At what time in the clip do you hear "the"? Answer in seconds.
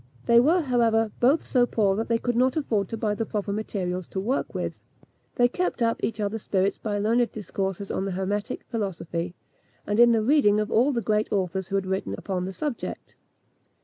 3.13-3.23, 8.05-8.13, 10.11-10.23, 10.91-11.03, 12.45-12.53